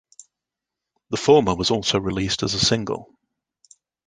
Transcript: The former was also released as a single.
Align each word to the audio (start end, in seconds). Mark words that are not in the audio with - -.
The 1.11 1.17
former 1.17 1.53
was 1.53 1.69
also 1.69 1.99
released 1.99 2.41
as 2.41 2.55
a 2.55 2.59
single. 2.59 3.13